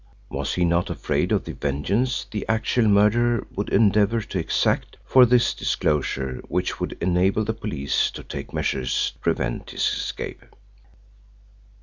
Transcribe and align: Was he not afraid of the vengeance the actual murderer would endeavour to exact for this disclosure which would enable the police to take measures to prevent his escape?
Was 0.29 0.55
he 0.55 0.65
not 0.65 0.89
afraid 0.89 1.31
of 1.31 1.43
the 1.45 1.53
vengeance 1.53 2.25
the 2.31 2.43
actual 2.49 2.87
murderer 2.87 3.45
would 3.55 3.69
endeavour 3.69 4.21
to 4.21 4.39
exact 4.39 4.97
for 5.05 5.27
this 5.27 5.53
disclosure 5.53 6.41
which 6.47 6.79
would 6.79 6.97
enable 6.99 7.43
the 7.45 7.53
police 7.53 8.09
to 8.13 8.23
take 8.23 8.51
measures 8.51 9.11
to 9.11 9.19
prevent 9.19 9.69
his 9.69 9.81
escape? 9.85 10.43